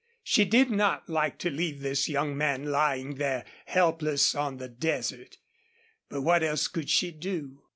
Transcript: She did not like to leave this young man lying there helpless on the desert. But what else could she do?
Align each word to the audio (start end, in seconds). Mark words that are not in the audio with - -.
She 0.23 0.45
did 0.45 0.71
not 0.71 1.09
like 1.09 1.37
to 1.37 1.51
leave 1.51 1.81
this 1.81 2.09
young 2.09 2.35
man 2.35 2.65
lying 2.65 3.17
there 3.17 3.45
helpless 3.67 4.33
on 4.33 4.57
the 4.57 4.67
desert. 4.67 5.37
But 6.09 6.23
what 6.23 6.41
else 6.41 6.67
could 6.67 6.89
she 6.89 7.11
do? 7.11 7.61